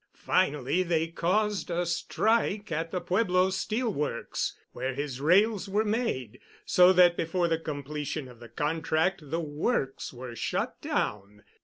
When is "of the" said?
8.27-8.49